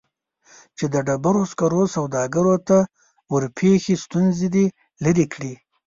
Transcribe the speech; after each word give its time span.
چې 0.77 0.85
د 0.93 0.95
ډبرو 1.07 1.43
سکرو 1.51 1.83
سوداګرو 1.95 2.55
ته 2.67 2.77
ورپېښې 3.33 3.95
ستونزې 4.03 4.47
دې 4.55 4.65
لیرې 5.03 5.25
کړي 5.33 5.53